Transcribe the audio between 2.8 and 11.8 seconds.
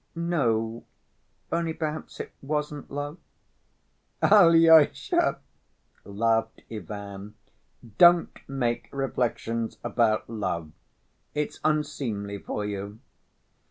love." "Alyosha," laughed Ivan, "don't make reflections about love, it's